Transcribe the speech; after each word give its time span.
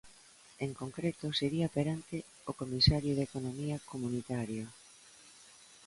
En 0.65 0.71
concreto, 0.81 1.25
sería 1.39 1.73
perante 1.77 2.17
o 2.49 2.53
Comisario 2.61 3.11
de 3.15 3.23
Economía 3.29 3.77
comunitario. 3.91 4.65